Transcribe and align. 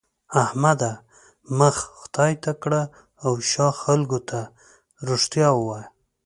احمده! 0.43 0.91
مخ 1.57 1.75
خدای 1.99 2.33
ته 2.43 2.51
کړه 2.61 2.81
او 3.25 3.31
شا 3.51 3.67
خلګو 3.81 4.19
ته؛ 4.29 4.39
رښتيا 5.07 5.49
ووايه. 5.55 5.85